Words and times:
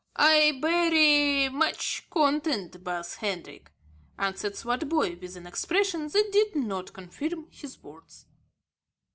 "I 0.15 0.57
berry 0.59 1.47
much 1.49 2.07
content, 2.09 2.83
Baas 2.83 3.17
Hendrik," 3.17 3.71
answered 4.17 4.55
Swartboy, 4.55 5.19
with 5.21 5.35
an 5.35 5.45
expression 5.45 6.07
that 6.07 6.31
did 6.33 6.55
not 6.55 6.91
confirm 6.91 7.45
his 7.51 7.77
words. 7.83 8.25